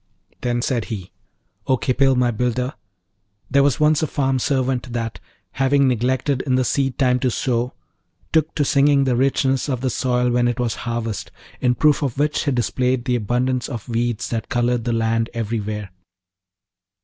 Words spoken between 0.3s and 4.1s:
Then said he, 'O Khipil, my builder, there was once a